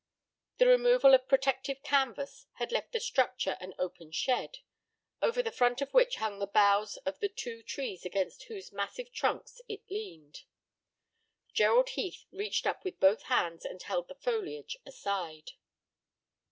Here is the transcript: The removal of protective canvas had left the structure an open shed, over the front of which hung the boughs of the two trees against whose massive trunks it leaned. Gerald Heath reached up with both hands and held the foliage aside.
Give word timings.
The 0.57 0.65
removal 0.65 1.13
of 1.13 1.27
protective 1.27 1.83
canvas 1.83 2.47
had 2.53 2.71
left 2.71 2.91
the 2.91 2.99
structure 2.99 3.55
an 3.61 3.75
open 3.77 4.11
shed, 4.11 4.57
over 5.21 5.43
the 5.43 5.51
front 5.51 5.79
of 5.79 5.93
which 5.93 6.15
hung 6.15 6.39
the 6.39 6.47
boughs 6.47 6.97
of 7.05 7.19
the 7.19 7.29
two 7.29 7.61
trees 7.61 8.03
against 8.03 8.45
whose 8.45 8.71
massive 8.71 9.11
trunks 9.11 9.61
it 9.67 9.87
leaned. 9.91 10.41
Gerald 11.53 11.89
Heath 11.89 12.25
reached 12.31 12.65
up 12.65 12.83
with 12.83 12.99
both 12.99 13.21
hands 13.29 13.63
and 13.63 13.79
held 13.79 14.07
the 14.07 14.15
foliage 14.15 14.75
aside. 14.87 15.51